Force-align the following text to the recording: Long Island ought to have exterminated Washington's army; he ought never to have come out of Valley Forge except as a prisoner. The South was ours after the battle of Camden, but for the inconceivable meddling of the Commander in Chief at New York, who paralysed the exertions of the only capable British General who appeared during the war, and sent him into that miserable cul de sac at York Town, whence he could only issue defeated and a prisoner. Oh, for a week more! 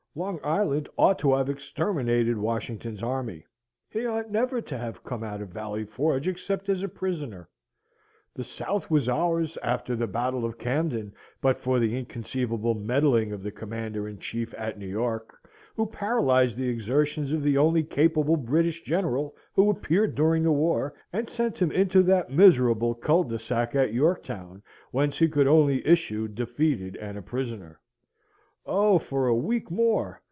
Long 0.13 0.41
Island 0.43 0.89
ought 0.97 1.19
to 1.19 1.33
have 1.35 1.49
exterminated 1.49 2.37
Washington's 2.37 3.01
army; 3.01 3.45
he 3.89 4.05
ought 4.05 4.29
never 4.29 4.59
to 4.59 4.77
have 4.77 5.05
come 5.05 5.23
out 5.23 5.41
of 5.41 5.51
Valley 5.53 5.85
Forge 5.85 6.27
except 6.27 6.67
as 6.67 6.83
a 6.83 6.89
prisoner. 6.89 7.47
The 8.35 8.43
South 8.43 8.91
was 8.91 9.07
ours 9.07 9.57
after 9.63 9.95
the 9.95 10.07
battle 10.07 10.43
of 10.43 10.57
Camden, 10.57 11.13
but 11.39 11.61
for 11.61 11.79
the 11.79 11.97
inconceivable 11.97 12.73
meddling 12.75 13.31
of 13.31 13.41
the 13.41 13.51
Commander 13.51 14.05
in 14.09 14.19
Chief 14.19 14.53
at 14.57 14.77
New 14.77 14.85
York, 14.89 15.49
who 15.77 15.85
paralysed 15.85 16.57
the 16.57 16.67
exertions 16.67 17.31
of 17.31 17.41
the 17.41 17.57
only 17.57 17.81
capable 17.81 18.35
British 18.35 18.81
General 18.81 19.33
who 19.53 19.69
appeared 19.69 20.13
during 20.13 20.43
the 20.43 20.51
war, 20.51 20.93
and 21.13 21.29
sent 21.29 21.61
him 21.61 21.71
into 21.71 22.03
that 22.03 22.29
miserable 22.29 22.93
cul 22.95 23.23
de 23.23 23.39
sac 23.39 23.75
at 23.75 23.93
York 23.93 24.23
Town, 24.25 24.61
whence 24.91 25.19
he 25.19 25.29
could 25.29 25.47
only 25.47 25.87
issue 25.87 26.27
defeated 26.27 26.97
and 26.97 27.17
a 27.17 27.21
prisoner. 27.21 27.77
Oh, 28.63 28.99
for 28.99 29.25
a 29.27 29.35
week 29.35 29.71
more! 29.71 30.19